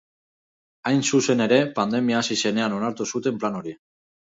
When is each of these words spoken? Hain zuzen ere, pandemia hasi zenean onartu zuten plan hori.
Hain 0.91 1.03
zuzen 1.09 1.43
ere, 1.47 1.59
pandemia 1.77 2.19
hasi 2.23 2.39
zenean 2.47 2.77
onartu 2.81 3.09
zuten 3.15 3.41
plan 3.45 3.63
hori. 3.63 3.79